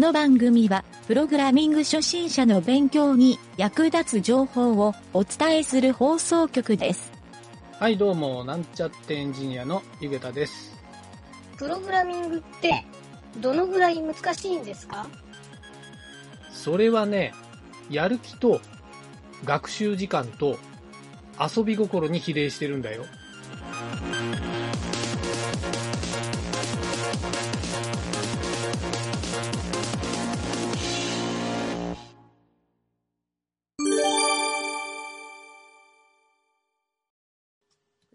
[0.00, 7.12] の番組は、プログラミング初心者の勉強に役立つ情報をお伝えする放送局です。
[7.78, 10.74] はい、どうも、なんちゃってエンジニアのゆげたです。
[11.58, 12.86] プログラミングって
[13.42, 15.06] どのぐらい難しいんですか？
[16.50, 17.34] それはね、
[17.90, 18.62] やる気と
[19.44, 20.56] 学習時間と
[21.38, 23.04] 遊び心に比例してるんだよ。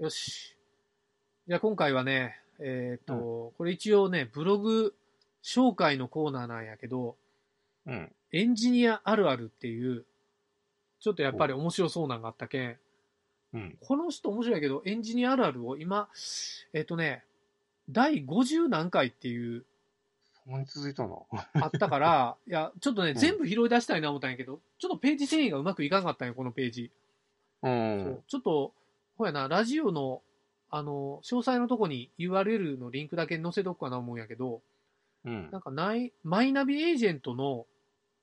[0.05, 0.55] よし。
[1.48, 4.94] じゃあ今回はね、えっ、と、これ一応ね、ブログ
[5.44, 7.16] 紹介のコーナーなんやけど、
[7.88, 8.12] うん。
[8.32, 10.05] エンジニアあるあるっていう、
[10.99, 12.77] ちょっとやっぱり面白そうなのがあったけん、
[13.54, 13.77] うん。
[13.82, 16.08] この人面白いけど、エンジニアあるあるを今、
[16.74, 17.24] えっ、とね、
[17.90, 19.66] 第50何回っていう、
[20.44, 21.26] そんなに続いたの？
[21.32, 26.91] あったから、 いや、ちょっとね、ん全部拾い出したいな思ったんやけど、ちょっとページ遷移がうまくいかなかったんよ、このページ。
[27.63, 28.72] うんちょっと、
[29.18, 30.21] ほうやな、ラジオの、
[30.70, 34.62] あの、詳細のとこに URL のリンクだけ載せとくかな思うんやけど、
[35.26, 37.66] うんなんかない、マイナビエージェントの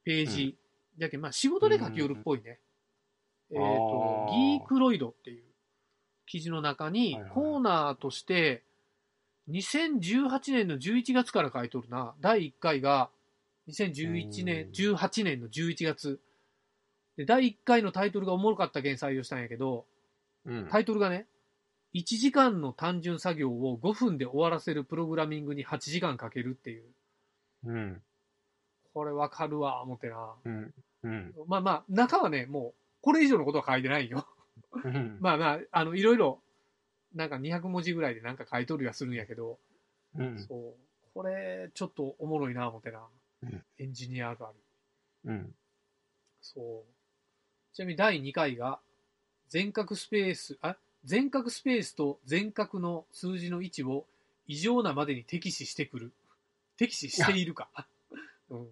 [0.05, 0.57] ページ、
[0.99, 2.59] だけどまあ仕事で書き寄るっぽいね。
[3.51, 5.43] えっ、とギークロイドっていう
[6.27, 8.63] 記事の中にコーナーとして、
[9.51, 12.15] 2018年の11月から書いとるな。
[12.21, 13.11] 第1回が
[13.69, 16.21] 2011年、うん18年の11月。
[17.17, 19.85] で、第1回のタイトルがおもろかったけん採用したんやけど、
[20.47, 20.69] うん。
[20.71, 21.27] タイトルがね、
[21.95, 26.85] 1時間の単純作業を5分で終わらせるプログラミングに8時間かけるっていう。
[27.65, 28.03] うん。
[28.95, 30.35] これわかるわ、思ってな。
[30.45, 30.75] うん。
[31.03, 31.35] うん。
[31.47, 34.27] まあまあ、中はね、もう、これ以上のことは書いてないよ。
[34.85, 35.19] うん。
[35.21, 36.43] まあまあ、あの、いろいろ、
[37.15, 39.59] なんか200文字ぐらいでなんか書いとるやするんやけど、
[40.17, 40.39] うん。
[40.39, 40.75] そう。
[41.15, 43.07] これ、ちょっとおもろいな、思ってな
[43.43, 43.65] うん。
[43.79, 44.55] エンジニアあるある。
[45.25, 45.55] うん。
[46.41, 47.75] そう。
[47.75, 48.81] ちなみに第2回が、
[49.53, 54.07] 全角スペース、あ全角スペースと全角の数字の位置を
[54.47, 56.13] 異常なまでに敵視してくる。
[56.79, 57.69] 敵視しているか。
[58.49, 58.67] うん。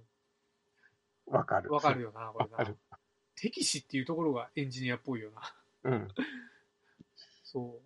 [1.26, 1.70] わかる。
[1.70, 2.74] わかるよな、これな。
[3.36, 5.30] 敵視っていうところがエンジニアっぽいよ
[5.84, 5.90] な。
[5.90, 6.08] うん。
[7.44, 7.78] そ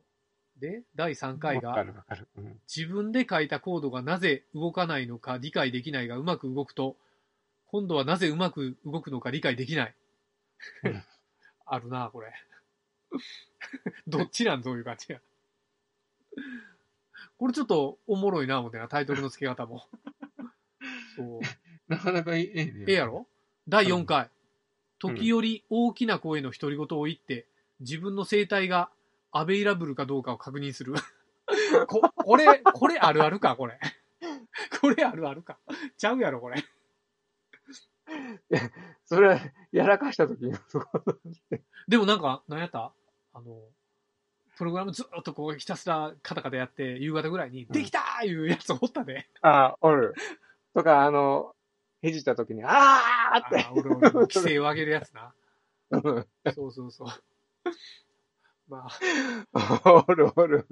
[0.56, 0.60] う。
[0.60, 2.28] で、第3回が、るわかる。
[2.36, 2.60] うん。
[2.72, 6.94] 自分で書いたコードがなぜ動かないのか理解できないがうまく動くと、
[7.66, 9.94] 今度はなぜうまく動くのか理解できない
[10.84, 11.02] うん。
[11.66, 12.32] あるな、これ。
[14.06, 15.20] どっちなんどういう感じや。
[17.38, 19.86] これちょっとおもろいな、思ってな、タイトルの付け方も。
[21.16, 21.40] そう。
[21.88, 22.72] なかなかいいね。
[22.86, 23.26] ええやろ？
[23.68, 24.24] 第4回。
[24.24, 24.30] うん
[25.00, 27.46] 時折大きな声の独り言を言って、
[27.80, 28.90] 自分の生態が
[29.32, 30.94] アベイラブルかどうかを確認する。
[31.88, 33.78] こ、これ、これあるあるか、これ。
[34.80, 35.58] これあるあるか。
[35.98, 36.64] ちゃうやろ、これ。
[39.04, 39.40] それは、
[39.72, 41.04] やらかした時に、そこ
[41.86, 42.94] でもなんか、何やった？
[43.34, 43.60] あの、
[44.56, 49.28] プログラムずっとこうひたすらカタカタやって、夕方ぐらいに、んできたーいうやつおったで。
[49.42, 50.14] あ、おる。
[50.72, 51.54] とか、あの、
[52.02, 53.64] へじった時に、あーあって。
[53.64, 55.34] ー俺俺 規制を上げるやつな。
[55.90, 57.08] うんそうそうそう。
[58.68, 58.88] ま
[59.52, 60.66] あ、おるおる。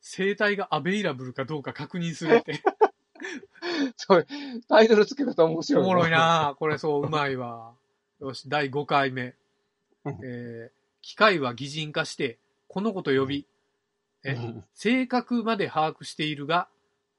[0.00, 2.62] 生態がアベイラブルかどうか確認するって。
[3.96, 4.26] そう、
[4.68, 5.82] タイトルつけ方面白い。
[5.82, 6.10] おもろい。
[6.10, 7.74] なこれそう、うまいわ。
[8.20, 9.34] よし、第5回目。
[10.04, 13.46] うんえー機械は擬人化して、この子と呼び、
[14.24, 16.66] えうん正確まで把握しているが、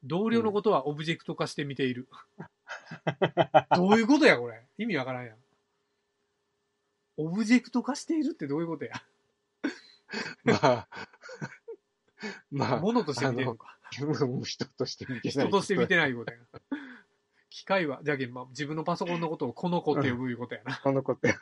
[0.03, 2.07] 同僚のことはオブジェクト化して見ている。
[3.77, 4.65] どういうことや、これ。
[4.79, 5.37] 意味わからんやん。
[7.17, 8.91] オブジェクト化しているってどういうことや。
[10.43, 10.87] まあ、
[12.49, 13.77] まあ、ものとして見てるのか。
[13.91, 15.47] 人として見てない。
[15.47, 16.39] 人として見てないことや。
[17.51, 20.75] 機械は、じゃけん、まあ、自分のパソコンのことをこの子って呼ぶいうことやな。
[20.77, 21.35] この子って。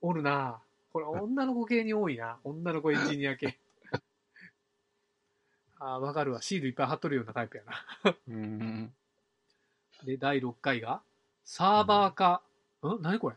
[0.00, 0.62] おるな
[0.92, 2.38] これ女の子系に多いな。
[2.44, 3.58] 女の子エンジニア系。
[5.78, 6.42] ああ、わかるわ。
[6.42, 8.14] シールいっぱい貼っとるようなタイプやな。
[8.28, 8.92] うん。
[10.04, 11.02] で、第6回が、
[11.44, 12.42] サーバー化、
[12.82, 13.36] ん何これ？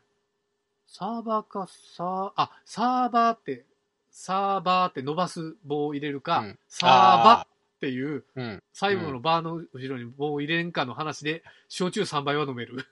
[0.88, 3.66] サーバー化、サー、あ、サーバーって、
[4.10, 6.90] サーバーって伸ばす棒を入れるか、うんサー
[7.24, 7.48] バーっ
[7.80, 8.64] ていう、うん。
[8.74, 12.88] 最後のバーの後ろに棒を入れんかの話で、焼酎3杯は飲める。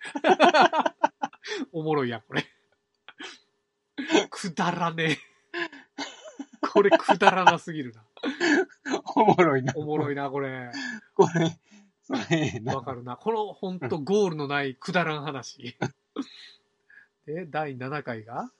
[1.72, 2.46] おもろいやん、これ。
[4.30, 5.18] くだらねえ。
[6.72, 8.04] これくだらなすぎるな。
[9.14, 9.72] おもろいな。
[9.76, 10.70] おもろいな、これ。
[11.14, 11.58] これ、
[12.02, 12.62] それ。
[12.64, 13.16] わかるな。
[13.16, 15.76] このほんとゴールのないくだらん話。
[17.26, 18.50] で、第7回が、うん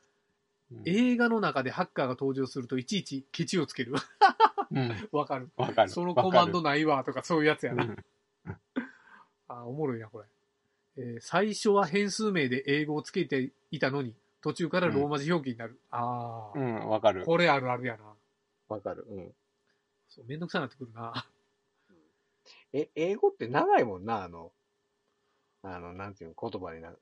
[0.84, 3.94] 映画の中でハッカーが登場するといちいちケチをつける。
[4.70, 5.08] うん。
[5.12, 5.48] わかる。
[5.56, 5.88] わかる。
[5.88, 7.86] そのコマンドわないわとかそういうやつやな。
[7.86, 8.04] かる
[9.48, 10.26] あおもろいな、これ。
[10.98, 15.80] えー最初は変数名で英語をつけていたのに、途中からローマ字表記になる。
[15.90, 17.24] ああ、うん、わかる。
[17.24, 18.04] これあるあるやな。
[18.68, 19.06] わかる。
[19.08, 19.32] うん。
[20.08, 21.26] そうめんどくさくなってくるな。
[22.72, 24.52] え、英語って長いもんな、あの、
[25.62, 26.98] あの、なんていうの、言葉になる。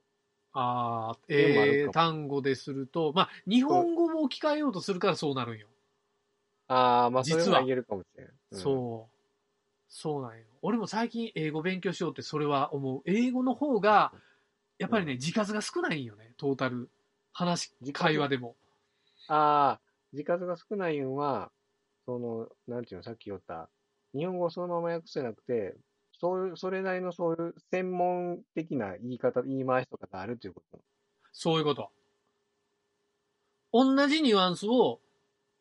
[0.53, 5.67] ああ、でもあるかもえー、単語ですると、まあ、日本語も置き換えようとするからそうなるんよ。
[6.67, 8.27] ああ、まあ、それ実はは言えるかもしれん。
[8.27, 9.17] うんそう。
[9.89, 10.45] そうなんよ。
[10.61, 13.01] 俺も最近英語勉強しようってそれは思う。
[13.05, 14.11] 英語の方が、
[14.79, 16.89] やっぱりね、字数が少ないんよね、トータル。
[17.37, 18.55] 話会話でも。
[19.27, 19.81] ああ、
[20.11, 21.51] 字数が少ないんは、
[22.07, 23.69] その、なんていうの、さっき言った、
[24.15, 25.75] 日本語をそのまま訳すじゃなくて、
[26.19, 30.79] そういう、それなりのそういう専門的な言い方、言い回しとかがあるということ。
[31.31, 31.91] そういうこと。
[33.71, 34.99] 同じニュアンスを、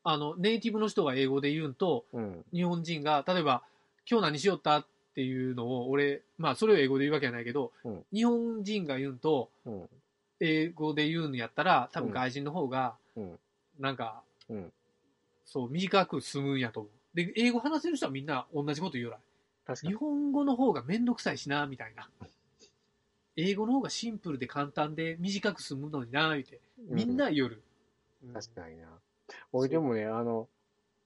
[0.03, 2.45] あの、ネイティブの人が英語で言うんと、うん。
[2.55, 3.63] 日本人が、例えば、
[4.11, 9.89] 今日何しよったっていうのを、俺、まあ、それを英語で言うわけじゃないけど、うん日本人が言うんと、うん。
[10.41, 13.39] 英語で言うんやったら、多うん分外人の方が、うん。
[13.79, 14.73] なんか、うん。
[15.45, 17.17] そう、短く済むんやと思う。
[17.17, 19.17] で、英語話せる人はみんな同じこと言うら。
[19.17, 19.95] 日確かに。
[19.95, 22.09] 本語の方がめんどくさいしな、みたいな。
[23.37, 26.61] 英語の方がシンプルで簡単で短く済むのにな、言うて。
[26.79, 28.89] みんな言うん、確かにな。
[29.53, 30.49] 俺でもね、あの、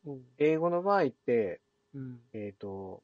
[0.06, 0.24] うん。
[0.38, 1.60] 英語の場合って、
[1.94, 2.20] うん。
[2.32, 3.02] えっ、と、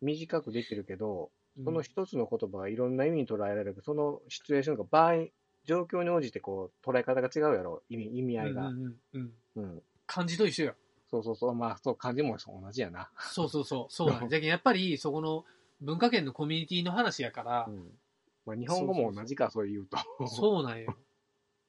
[0.00, 5.26] 短くできるけど、うんその一つの言葉がいろんな意味に捉えられるそのシチュエーションが場合、
[5.64, 8.68] 状況に応じてこう、捉え方が違うやろ、意味、意味合いが。
[8.68, 9.32] うんうんうんうん。
[9.56, 9.82] うん。
[10.06, 10.74] 漢字と一緒よ。
[11.10, 11.54] そうそうそう。
[11.54, 13.08] まあ、そう、漢字も同じやな。
[13.18, 13.92] そうそうそう。
[13.92, 15.44] そうなんじゃけんやっぱり、そこの
[15.80, 17.98] 文化圏のコミュニティの話やからう、ん。
[18.44, 19.96] まあ、日本語も同じか、そう言うと。
[20.26, 20.96] そうなんよ。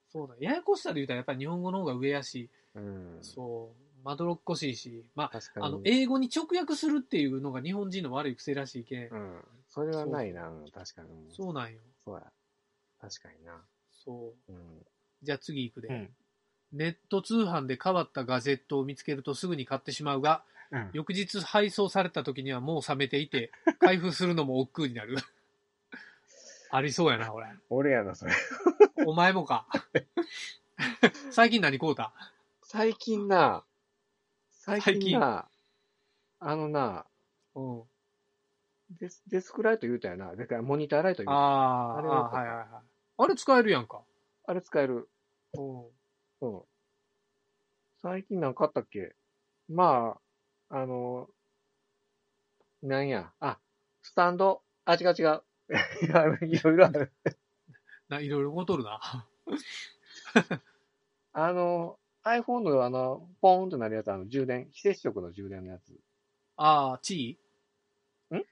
[0.09, 3.17] そうなんややこしさで言うたらやっぱり日本語の方が上やし、うん。
[3.21, 5.65] そう、まどろっこしいし、まあ、確かに。
[5.65, 9.41] あの、英語に直訳するっていうのが日本人の悪い癖らしいけん、うん。
[9.67, 11.09] それはないな、うん確かに。
[11.09, 11.79] うんそうなんよ。
[12.05, 12.21] そうや。
[13.01, 13.59] 確かにな。
[14.05, 14.51] そう。
[14.53, 14.85] うん。
[15.23, 15.87] じゃあ次行くで。
[15.87, 16.09] うん。
[16.71, 20.89] ネット通販で変わったガジェットを見つけるとすぐに買ってしまうが、うん。
[20.93, 25.17] 翌日配送された時にはもう冷めていて、 開封するのも億劫になる。
[26.69, 27.47] ありそうやな、これ。
[27.71, 28.33] 俺やな、それ。
[29.07, 29.65] お前もか。
[31.31, 32.13] 最近何買うた？
[32.61, 33.63] 最近な、
[34.65, 35.47] 最最近近な、
[36.39, 37.05] あのな、
[37.55, 37.83] うん。
[38.99, 40.35] デスデスクライト言うたよな。
[40.35, 41.43] だからモニターライト言うた。
[41.43, 42.83] あーあー、あれははいはいはい。
[43.17, 44.01] あれ使えるやんか。
[44.47, 45.09] あれ使える。
[45.53, 45.85] うん。
[46.41, 46.61] うん。
[48.01, 49.15] 最近なんかあったっけ？
[49.67, 50.19] ま
[50.69, 51.29] あ、あの、
[52.81, 53.33] なんや。
[53.39, 53.59] あ、
[54.01, 54.63] スタンド？
[54.85, 55.43] あ、違う違う。
[56.45, 57.11] いろいろある。
[58.09, 58.99] な、いろいろごとるな。
[61.33, 65.93] あの、iPhone のあの、ポーンとなるやつ、あの、充電、非接触の充電のやつ。
[66.57, 68.37] ああ、チー？
[68.37, 68.43] ん？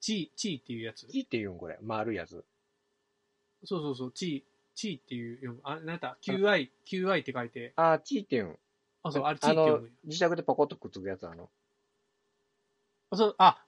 [0.00, 1.78] チー、チーっていうやつ？G って言うんこれ。
[1.82, 2.44] 丸いやつ。
[3.64, 5.60] そうそうそう、チー、チーっていう読む。
[5.64, 7.72] あ、なんやった ?QI、QI って書いて。
[7.76, 8.58] あ、G って言うん。
[9.02, 9.90] あ、そう、あれチーって読むんや。
[10.06, 11.50] 磁石でパコッとくっつくやつ、あの。
[13.10, 13.64] あ、そう、あ、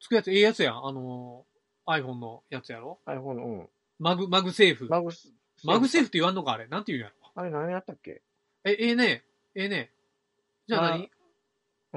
[0.00, 0.84] つくやつ、ええやつやん。
[0.84, 3.68] あのー、iPhone のやつやろ？iPhone の、うん。
[4.00, 4.88] マグ、 MagSafe。
[4.88, 5.32] マグス。
[5.62, 6.66] MagSafe って言わんのかあれ？
[6.66, 7.14] なんて言うんやろ？
[7.36, 8.22] あれ何やったっけ？
[8.70, 9.24] え、ええね
[9.54, 9.90] ええね
[10.66, 11.08] じゃあ何、まあ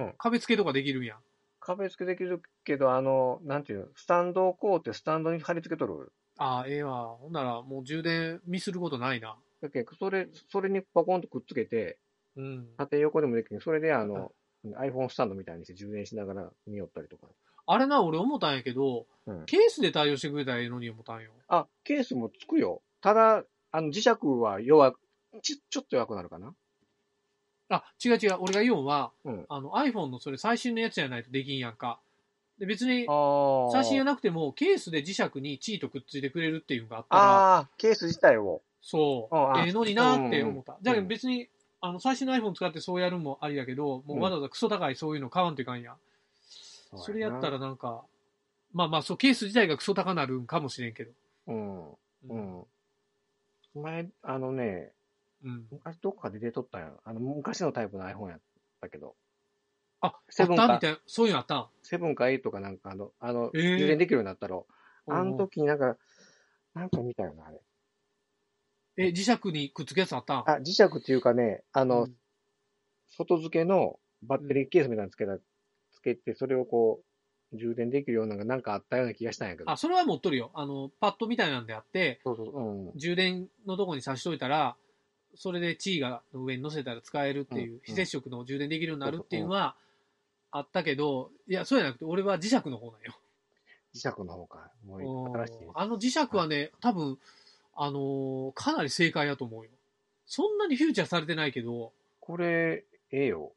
[0.03, 1.17] うん壁付けとかできるんや。
[1.59, 6.11] 壁付けできるけど、あの、なんていうの、スタンドをこうってスタンドに貼り付けとる？
[6.37, 7.17] ああ、ええわ。
[7.17, 9.37] ほんなら、もう充電ミスることないな。
[9.61, 11.99] だけどそれ、それにパコンとくっつけて、
[12.35, 12.67] うん。
[12.77, 13.61] 縦横でもできる。
[13.61, 14.31] それで、あの、
[14.65, 17.27] iPhone スタンドみたいにして充電しながら見よったりとか。
[17.67, 21.31] あれな、俺思ったんやけど、うんケースで対応してくれたらええのに思ったんよ。
[21.47, 22.81] あ、ケースもつくよ。
[23.01, 24.09] ただ、あの、磁石
[24.41, 24.99] は弱く、
[25.43, 26.55] ち、ちょっと弱くなるかな。
[27.77, 28.37] あ、違う違う。
[28.39, 31.99] 俺が言うんは、うんあの iPhone のそれ最新のやつじゃないとできんやんか。
[32.59, 33.05] で別に。
[33.71, 38.61] 最新やなくても、ケースで磁石にチートくっついてくれるっていうのがあったら、ああ、ケース自体を。
[38.81, 40.73] そうええのになって思った。
[40.73, 41.47] うんじゃあ別に、
[41.81, 45.95] あの、最新の iPhone 使ってそうやるんもありやけど、もうわざわざクソ高いそういうの買わんといかんやん。
[46.97, 48.03] それやったらなんか、
[48.73, 51.11] まあまあ、そう、ケース自体がクソ高なるんかもしれんけど。
[51.47, 51.89] うん。
[51.89, 51.95] う
[52.29, 52.33] う。
[53.79, 53.81] ん。
[53.81, 54.91] 前、あのね、
[55.43, 55.67] うん。
[55.71, 56.91] 昔どっかで出とったんや。
[57.03, 58.39] あの、昔のタイプの iPhone やっ
[58.79, 59.15] たけど。
[60.01, 64.67] あ、セブンかあったみたいな、そういうのあったんセブンか8かなんかあの、あの、えー充電できるようになったろ。
[65.07, 65.97] あのうん時になんか、
[66.73, 67.61] なんか見たよな、あれ。
[68.97, 72.15] え、磁石にくっつくやつあったんあ、磁石っていうかね、あの、うん
[73.13, 75.37] 外付けのバッテリーケースみたいなのつけた、
[75.91, 77.01] つけて、それをこ
[77.51, 79.69] う、充電できるようなのがなんかあったような気がしたんやけど。
[79.69, 80.51] あ、それは持っとるよ。
[80.53, 82.91] あの、パッドみたいなんであって、そうそうそう、うん。
[82.95, 84.77] 充電のとこに挿しといたら、
[85.35, 89.75] それでチーがの上に乗せたら使えるっていう、うん非接触の充電できるようになるっていうのは
[90.51, 93.17] あったけど、いや、そうじゃなくて、俺は磁石の方なんよ。
[93.93, 94.69] 磁石の方か。
[94.85, 95.53] もううん新しい。
[95.73, 97.17] あの磁石はね、多分、
[97.75, 99.71] あのーかなり正解やと思うよ。
[100.25, 103.51] そんなにフューチャーされてないけど、これ、ええよ。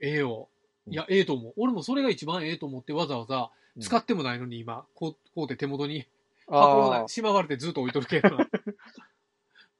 [0.00, 0.48] ええよ。
[0.88, 1.54] いや、ええと思う。
[1.56, 3.50] 俺もそれが一番ええと思ってわざわざ
[3.80, 6.06] 使ってもないのに今、こう、こうで手元に
[6.46, 8.46] 箱しまわれてずっと置いとるけどな。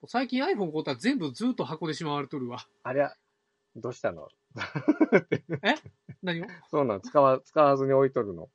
[0.07, 2.59] 最近 iPhone 買ったら全部ずっと箱でしまわれとるわ。
[2.59, 3.15] あ、あれは、
[3.77, 4.29] どうしたの？
[6.23, 6.47] 何を？
[6.71, 8.49] そうなの使わ、使わずに置いとるの？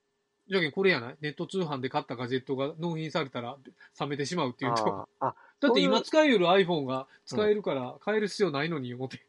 [0.49, 1.17] じゃけんこれやない？
[1.21, 3.57] ネット通販で買ったガジェットが納品されたら
[3.99, 4.87] 冷めてしまうっていうと。
[4.87, 9.19] ああ、 だって今使える iPhone が使えるから変える必要ないのに思って。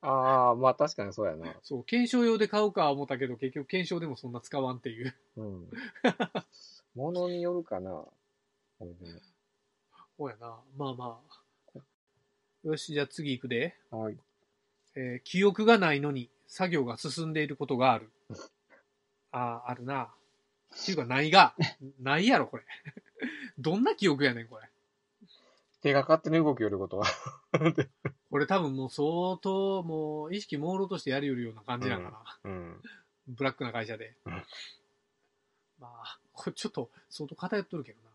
[0.00, 1.52] ああ、まあ確かにそうやな。
[1.62, 5.14] そう、検証用で買うか思ったけど結局検証でもそんな使わんっていう。
[5.36, 5.70] うん。
[6.94, 8.04] ものによるかな。
[8.78, 8.86] そ
[10.26, 10.60] うやな。
[10.76, 11.37] まあまあ。
[12.64, 13.76] よし、じゃあ次行くで。
[13.90, 14.16] はい。
[14.94, 18.10] えー記憶がないのに作業が進んでいることがある。
[19.30, 20.04] ああ、あるな。
[20.74, 21.54] っていうか、ないが。
[22.00, 22.64] ないやろ、これ。
[23.58, 24.68] どんな記憶やねん、これ。
[25.80, 27.06] 手が勝手に動きよることは。
[28.30, 32.38] これ多分もう相当、もう意識朦朧としてやりよるような感じなんかな。
[32.44, 32.82] うん。
[33.28, 34.16] ブラックな会社で。
[34.24, 34.32] うん
[35.80, 38.10] まあ、これちょっと相当偏っとるけどな。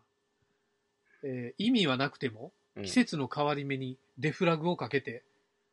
[1.22, 5.22] えー意味はなくても、うん季節の変わり目にデフラグをかけて、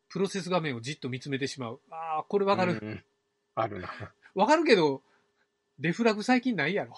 [0.10, 1.80] プロセス画面をじっと見つめてしまう。
[1.90, 2.80] ああ、これわかる。
[2.82, 3.04] うんうん
[3.54, 3.90] あるな。
[4.34, 5.02] わかるけど、
[5.80, 6.96] デフラグ最近ないやろ。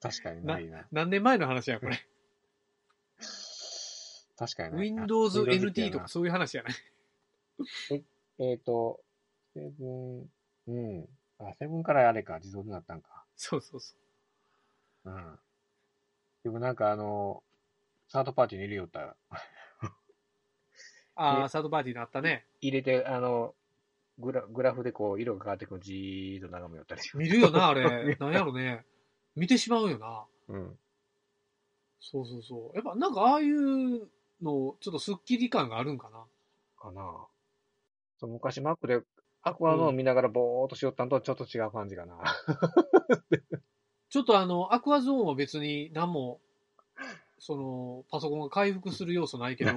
[0.00, 0.84] 確かにないな。
[0.90, 1.96] 何年前の話や、これ。
[4.36, 5.02] 確かにないな。
[5.02, 6.74] Windows NT とかそういう話やない。
[8.38, 9.00] えっ、と、
[9.54, 10.30] セブン、
[10.66, 11.08] うん。
[11.38, 13.24] あ、セブンからあれか、自動になったんか。
[13.36, 13.94] そうそうそ
[15.04, 15.10] う。
[15.10, 15.38] うん。
[16.42, 17.42] でもなんかあの、
[18.08, 19.16] サードパーティーに入れよったら、
[21.16, 22.46] ああ、ねサードパーティーになったね。
[22.60, 23.54] 入れて、あの、
[24.18, 28.16] グラグラフでこう、色が変わってくるのじーっと眺めよったりし見るよな、あれ。
[28.20, 28.84] なんやろね。
[29.34, 30.26] 見てしまうよな。
[30.48, 30.78] うん。
[32.00, 32.76] そうそうそう。
[32.76, 34.08] やっぱなんかああいう
[34.42, 36.24] の、ちょっとスッキリ感があるんかな。
[36.78, 37.26] かな
[38.18, 39.02] そう昔 Mac で
[39.42, 42.18] アクアゾーン見ながらぼーっとしよったんとちょっと違う感じかな。
[44.08, 46.40] ちょっとあの、アクアゾーンは別に何も、
[47.38, 49.72] その、パソコンが回復する要素ないけど、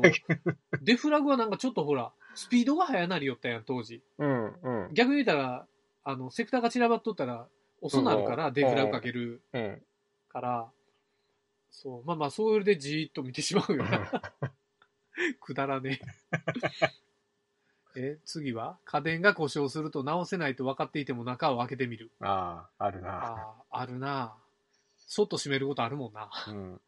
[0.82, 4.01] デフラグはなんかちょっとほら、スピードが速なりよったやん、当時。
[4.18, 5.68] うん、うん、逆に言ったら、
[6.04, 7.48] あの、セクターが散らばっとったら、
[7.82, 9.82] 遅なるから、うんデフラグかけるうん。
[10.30, 10.72] から、
[11.72, 14.12] そう、まあまあ、それでじーっと見てしまうよな。
[15.42, 16.00] くだらね
[17.96, 18.01] え。
[18.01, 18.78] え、次は？
[18.86, 22.12] 家電が故障すると直せないと分かっていても中を開けてみる。
[22.22, 23.10] ああ、あるな。
[23.10, 24.36] ああ、あるな
[24.98, 26.30] そっと閉めることあるもんな。
[26.48, 26.82] うん。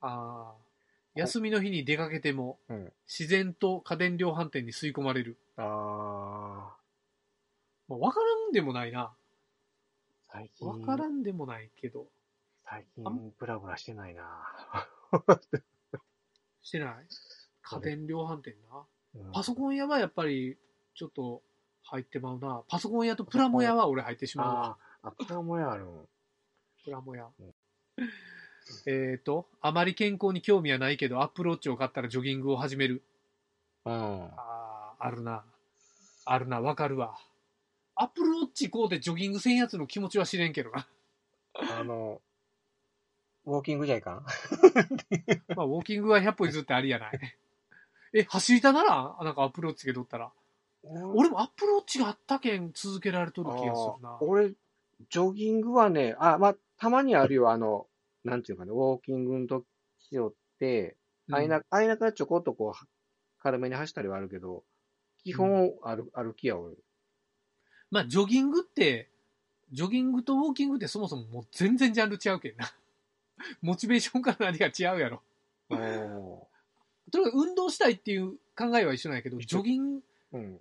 [0.00, 0.70] ああ。
[1.14, 5.36] 休みの日に出かけても、うん自然と家電量販店に吸い込まれる。
[5.56, 6.76] ああ、
[7.88, 9.12] まあ、分からんでもないな。
[10.32, 12.06] 最近、分からんでもないけど。
[12.64, 14.24] 最近、ブラブラしてないな。
[16.62, 17.06] してない？
[17.62, 18.78] 家電量販店な。
[18.78, 20.56] うんパソコン屋はやっぱり、
[20.94, 21.42] ちょっと
[21.82, 22.62] 入ってまうな。
[22.68, 24.78] パソコン屋とプラモ屋は俺入ってしまうわ。
[25.02, 26.08] ああ、あ、プラモやあるん。
[26.84, 27.54] プラモ屋うん。
[28.86, 33.02] えっと、あまり健康に興味はないけど、アップローチを買ったらジョギングを始める。
[33.84, 34.24] うん。
[34.24, 35.44] ああ、あるな。
[36.24, 37.18] あるな、わかるわ。
[37.96, 40.86] アップルウォッチこうでジョギングせんやつの気持ちは知れんけどな。
[41.54, 42.20] あの、
[43.46, 44.24] ウォーキングじゃいかん
[45.56, 47.18] まあ、ウォーキングは100歩譲ってありやない。
[48.14, 50.32] え、走りたならなんかアップルウォッチつけとったら。
[50.82, 54.18] 俺もアップルウォッチがあったけん続けられとる気がするな。
[54.20, 57.86] 俺、ジョギングはね、あ、まあ、たまにあるよ、あの、
[58.24, 59.64] なんていうかね、ウォーキングの時
[60.10, 60.96] よって、
[61.28, 62.86] うんあいな、あいなからちょこっとこう、
[63.38, 64.64] 軽めに走ったりはあるけど、
[65.22, 66.74] 基本歩、歩きや、俺。
[67.90, 69.08] まあ、ジョギングって、
[69.72, 72.72] ジョギングとウォーキングってそもそももう全然ジャンル違うけんな。
[73.62, 75.22] モチベーションから何が違うやろ。
[75.70, 76.48] お
[77.12, 80.60] とにかく運動したいっていう考えは一緒なんやけど、ジョギンうん。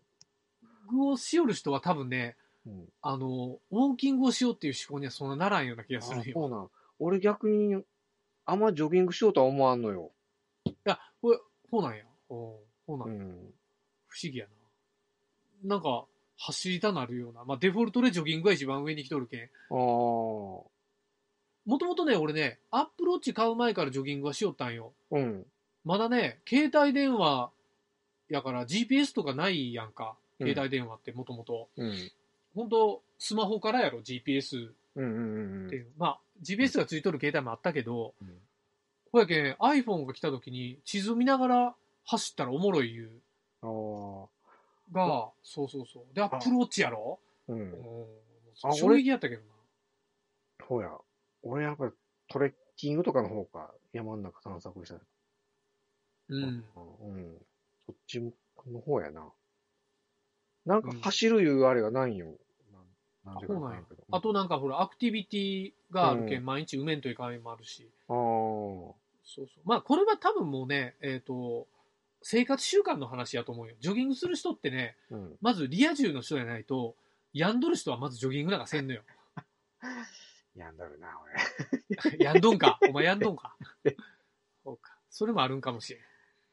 [0.88, 2.36] グをしよる人は多分ね、
[2.66, 2.94] うん。
[3.02, 6.24] あの、ウォーキングをしようっていう思考にはそんなならんような気がするよ。
[6.28, 6.70] あそうなん。
[7.00, 7.84] 俺逆に、
[8.46, 10.12] あんまジョギングしようとは思わんのよ。
[10.66, 11.40] いや、これ、
[11.70, 12.04] そうなんや。
[12.30, 13.14] おうそうなんや。
[13.14, 13.54] うん。
[14.08, 14.46] 不思議や
[15.64, 15.76] な。
[15.76, 16.06] なんか、
[16.38, 17.44] 走りたなるような。
[17.44, 19.44] まあ、デフォルトでジョギングが一番上に来とるけん。
[19.44, 19.72] ああ。
[19.72, 20.68] も
[21.78, 24.94] ともとね、俺ね、アップローチ買う前からジョギングはしよったんよ。
[25.12, 25.46] うん。
[25.84, 27.52] まだね、携帯電話
[28.30, 30.14] やから GPS とかないやんか。
[30.14, 31.68] うん携帯電話ってもともと。
[31.76, 32.12] うん。
[32.56, 35.88] 本当スマホからやろ、GPS うんうんうんっていう。
[35.98, 38.42] まあ、GPS がついとる携帯もあったけど、うん。
[39.12, 43.10] ほやけん iPhone が来た時に地図見ながら走ったらおもろいいう
[43.62, 44.30] ああ。
[44.92, 46.16] が、そうそうそう。
[46.16, 47.20] で、アップローチやろ？
[47.48, 47.54] う。
[47.54, 47.74] うん
[48.78, 49.48] 衝撃やったけどな。
[50.68, 50.92] そうや。
[51.44, 51.92] 俺やっぱり
[52.28, 55.02] トレッキングとかの方か、山の中散策したら。
[56.30, 56.44] うん。
[56.44, 57.38] うん。
[57.86, 59.32] そっちの方やな。
[60.66, 62.26] なんか走るいうあれがないんよ。
[62.26, 62.36] なん
[63.26, 64.04] なんでかわからんけど。
[64.12, 67.90] あとなんかほら、アクティビティがあるけん、うん毎日埋めんといかんもあるし。
[68.08, 68.96] あーそう
[69.36, 69.48] そう。
[69.66, 71.68] まあ、これは多分もうね、えっ、と、
[72.22, 73.76] 生活習慣の話やと思うよ。
[73.80, 75.38] ジョギングする人ってね、うん。
[75.42, 76.96] まずリア充の人じゃないと、
[77.34, 79.02] 病んどる人はまずジョギングなんかせんのよ。
[80.56, 81.08] やんだるな、
[82.20, 82.80] や んどんか？
[82.90, 83.56] お前やんどんか？
[84.64, 84.98] そうか。
[85.10, 86.02] それもあるんかもしれん。
[86.02, 86.10] 俺。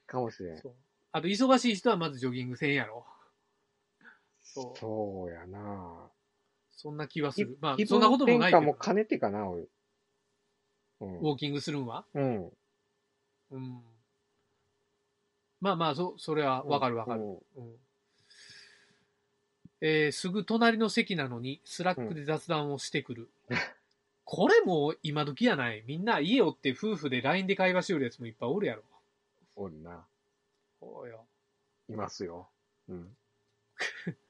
[0.06, 0.58] かもしれん。
[0.58, 0.74] そう。
[1.12, 3.06] あと、忙しい人はまずジョギングせんやろ。
[4.42, 4.78] そう。
[4.78, 6.10] そうやな。
[6.76, 7.58] そんな気はする。
[7.60, 8.74] まあ気、そんなこともないけども。
[8.74, 9.62] 兼ねてかな、俺。
[11.00, 12.04] うんウォーキングするんは？
[12.14, 12.52] うん。
[13.50, 13.82] うん。
[15.60, 17.20] まあまあ、そ、それはわかるわかる。
[17.20, 17.40] うんうん
[19.82, 23.28] えーすぐ隣の席なのに、 Slack で雑談をしてくる。
[24.24, 25.84] これも今時やない。
[25.86, 28.82] みんな家おって夫婦で LINE で会話しよるやつもいっぱいおるやろ。
[29.54, 30.06] おるな。
[30.80, 31.26] そうよ。
[31.90, 32.48] いますよ。
[32.88, 33.16] うん。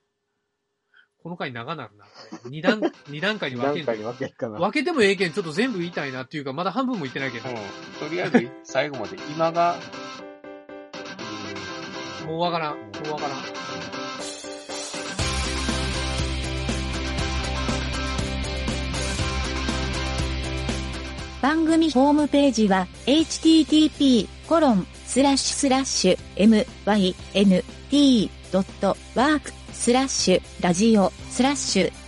[1.26, 2.04] この回長なるな。
[2.48, 2.80] 二段、
[3.10, 4.60] 二段階に分けん何回に分けるかな。
[4.60, 7.56] 分けてもええけん、ちょっと全部言いたいなっていうか、まだ半分も言ってないけど、うん。
[7.56, 9.74] とりあえず、最後まで、今が、
[12.26, 12.76] もうわからん。
[12.76, 13.38] もうわからん。
[21.42, 24.28] 番組ホームページは http://
[27.90, 32.05] mynt.work スラッシュラジオスラッシュ